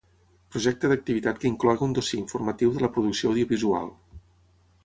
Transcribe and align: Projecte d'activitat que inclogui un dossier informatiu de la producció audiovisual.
Projecte 0.53 0.89
d'activitat 0.91 1.41
que 1.43 1.47
inclogui 1.51 1.87
un 1.89 1.95
dossier 1.99 2.21
informatiu 2.23 2.75
de 2.79 2.83
la 2.87 2.93
producció 2.97 3.33
audiovisual. 3.35 3.93